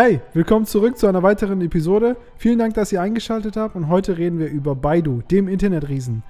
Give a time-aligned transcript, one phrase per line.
[0.00, 2.16] Hey, willkommen zurück zu einer weiteren Episode.
[2.36, 6.22] Vielen Dank, dass ihr eingeschaltet habt und heute reden wir über Baidu, dem Internetriesen.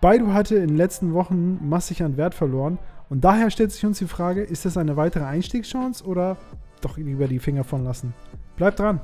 [0.00, 2.78] Baidu hatte in den letzten Wochen massig an Wert verloren
[3.10, 6.38] und daher stellt sich uns die Frage, ist das eine weitere Einstiegschance oder
[6.80, 8.14] doch lieber die Finger von lassen?
[8.56, 8.98] Bleibt dran.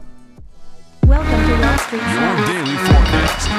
[1.03, 3.51] Welcome to Wall Street Your Daily Forecast.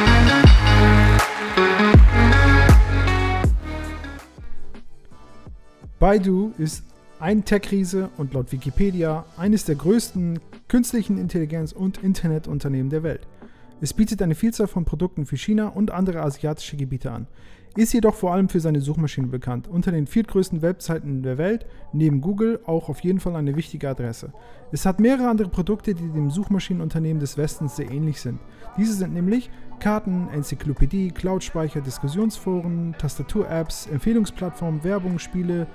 [5.99, 6.83] Baidu ist
[7.19, 13.27] ein Tech-Riese und laut Wikipedia eines der größten künstlichen Intelligenz- und Internetunternehmen der Welt.
[13.81, 17.27] Es bietet eine Vielzahl von Produkten für China und andere asiatische Gebiete an,
[17.75, 19.67] ist jedoch vor allem für seine Suchmaschine bekannt.
[19.67, 24.31] Unter den viertgrößten Webseiten der Welt, neben Google, auch auf jeden Fall eine wichtige Adresse.
[24.71, 28.39] Es hat mehrere andere Produkte, die dem Suchmaschinenunternehmen des Westens sehr ähnlich sind.
[28.77, 35.67] Diese sind nämlich Karten, Enzyklopädie, Cloud-Speicher, Diskussionsforen, Tastatur-Apps, Empfehlungsplattformen, Werbung, Spiele,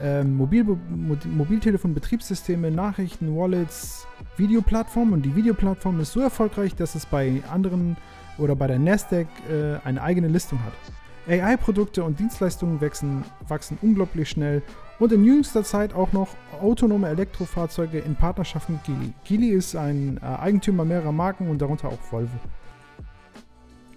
[0.00, 4.06] ähm, Mobil Betriebssysteme, Nachrichten, Wallets,
[4.36, 5.14] Videoplattformen.
[5.14, 7.96] Und die Videoplattform ist so erfolgreich, dass es bei anderen
[8.38, 10.72] oder bei der Nasdaq äh, eine eigene Listung hat.
[11.28, 14.62] AI-Produkte und Dienstleistungen wachsen, wachsen unglaublich schnell
[14.98, 16.28] und in jüngster Zeit auch noch
[16.60, 19.12] autonome Elektrofahrzeuge in Partnerschaft mit Geely.
[19.24, 22.36] Geely ist ein äh, Eigentümer mehrerer Marken und darunter auch Volvo.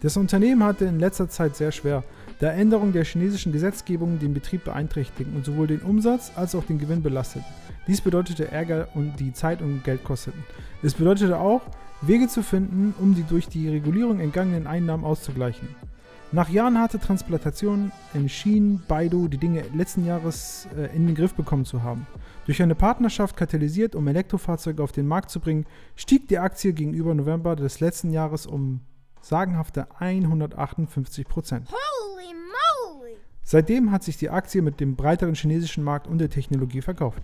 [0.02, 2.04] Das Unternehmen hatte in letzter Zeit sehr schwer,
[2.40, 6.80] da Änderungen der chinesischen Gesetzgebung den Betrieb beeinträchtigen und sowohl den Umsatz als auch den
[6.80, 7.48] Gewinn belasteten.
[7.88, 10.44] Dies bedeutete Ärger und die Zeit und Geld kosteten.
[10.82, 11.62] Es bedeutete auch,
[12.02, 15.70] Wege zu finden, um die durch die Regulierung entgangenen Einnahmen auszugleichen.
[16.32, 17.92] Nach Jahren harter Transplantation
[18.28, 22.08] schien Baidu die Dinge letzten Jahres äh, in den Griff bekommen zu haben.
[22.46, 27.14] Durch eine Partnerschaft katalysiert, um Elektrofahrzeuge auf den Markt zu bringen, stieg die Aktie gegenüber
[27.14, 28.82] November des letzten Jahres um
[29.22, 31.70] sagenhafte 158 Prozent.
[33.48, 37.22] Seitdem hat sich die Aktie mit dem breiteren chinesischen Markt und der Technologie verkauft.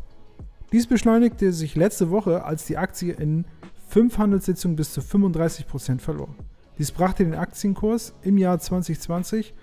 [0.72, 3.44] Dies beschleunigte sich letzte Woche, als die Aktie in
[3.90, 6.30] fünf Handelssitzungen bis zu 35 Prozent verlor.
[6.78, 9.54] Dies brachte den Aktienkurs im Jahr 2020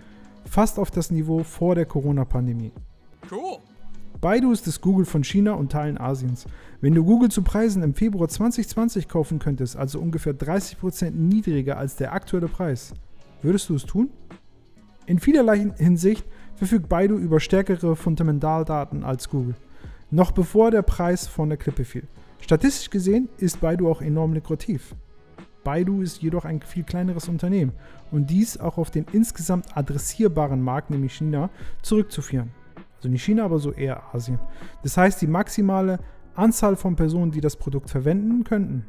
[0.45, 2.73] fast auf das Niveau vor der Corona-Pandemie.
[3.31, 3.59] Cool.
[4.21, 6.45] Baidu ist das Google von China und Teilen Asiens.
[6.81, 11.95] Wenn du Google zu Preisen im Februar 2020 kaufen könntest, also ungefähr 30% niedriger als
[11.95, 12.95] der aktuelle Preis,
[13.43, 14.11] würdest du es tun?
[15.07, 16.25] In vielerlei Hinsicht
[16.59, 19.55] verfügt Baidu über stärkere Fundamentaldaten als Google,
[20.11, 22.09] noch bevor der Preis von der Klippe fiel.
[22.41, 24.97] Statistisch gesehen ist Baidu auch enorm lukrativ.
[25.63, 27.73] Baidu ist jedoch ein viel kleineres Unternehmen
[28.11, 31.51] und dies auch auf den insgesamt adressierbaren Markt, nämlich China,
[31.83, 32.51] zurückzuführen.
[32.97, 34.41] Also nicht China, aber so eher Asien.
[34.83, 36.01] Das heißt, die maximale
[36.35, 38.85] Anzahl von Personen, die das Produkt verwenden könnten,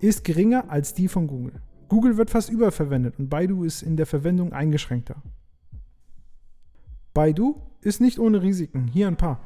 [0.00, 1.52] ist geringer als die von Google.
[1.88, 5.22] Google wird fast überverwendet und Baidu ist in der Verwendung eingeschränkter.
[7.16, 8.88] Baidu ist nicht ohne Risiken.
[8.88, 9.40] Hier ein paar.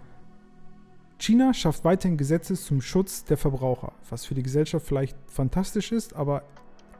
[1.20, 6.16] China schafft weiterhin Gesetze zum Schutz der Verbraucher, was für die Gesellschaft vielleicht fantastisch ist,
[6.16, 6.42] aber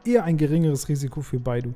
[0.05, 1.75] eher ein geringeres Risiko für Baidu.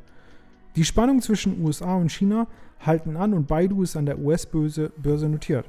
[0.76, 2.46] Die Spannung zwischen USA und China
[2.78, 5.68] halten an und Baidu ist an der US-Börse notiert.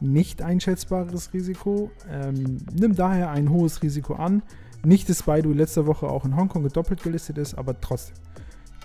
[0.00, 4.42] Nicht einschätzbares Risiko, ähm, nimmt daher ein hohes Risiko an.
[4.84, 8.16] Nicht, dass Baidu letzte Woche auch in Hongkong gedoppelt gelistet ist, aber trotzdem.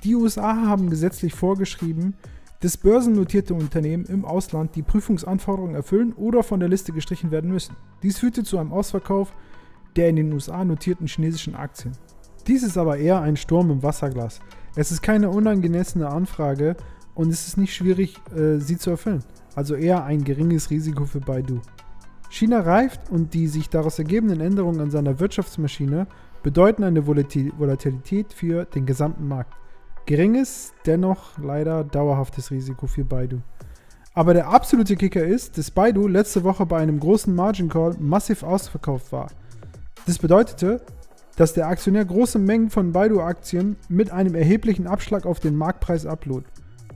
[0.06, 2.14] Die USA haben gesetzlich vorgeschrieben,
[2.64, 7.76] dass börsennotierte Unternehmen im Ausland die Prüfungsanforderungen erfüllen oder von der Liste gestrichen werden müssen.
[8.04, 9.34] Dies führte zu einem Ausverkauf
[9.98, 11.92] der in den USA notierten chinesischen Aktien.
[12.48, 14.40] Dies ist aber eher ein Sturm im Wasserglas.
[14.78, 16.78] Es ist keine unangemessene Anfrage
[17.16, 19.26] und es ist nicht schwierig, äh, sie zu erfüllen.
[19.56, 21.60] Also eher ein geringes Risiko für Baidu.
[22.30, 26.08] China reift und die sich daraus ergebenden Änderungen an seiner Wirtschaftsmaschine
[26.42, 29.54] bedeuten eine Volatilität für den gesamten Markt.
[30.06, 33.40] Geringes, dennoch leider dauerhaftes Risiko für Baidu.
[34.14, 38.44] Aber der absolute Kicker ist, dass Baidu letzte Woche bei einem großen Margin Call massiv
[38.44, 39.28] ausverkauft war.
[40.06, 40.82] Das bedeutete,
[41.36, 46.44] dass der Aktionär große Mengen von Baidu-Aktien mit einem erheblichen Abschlag auf den Marktpreis ablud.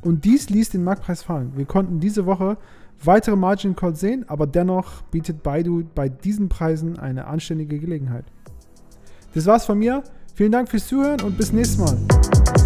[0.02, 1.54] Und dies ließ den Marktpreis fallen.
[1.56, 2.58] Wir konnten diese Woche
[3.04, 8.26] weitere Margin Calls sehen, aber dennoch bietet Baidu bei diesen Preisen eine anständige Gelegenheit.
[9.34, 10.04] Das war's von mir.
[10.36, 12.57] Vielen Dank fürs Zuhören und bis nächstes Mal.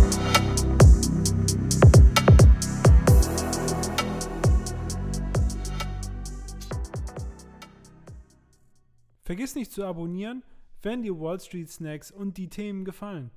[9.23, 10.43] Vergiss nicht zu abonnieren,
[10.81, 13.31] wenn dir Wall Street Snacks und die Themen gefallen.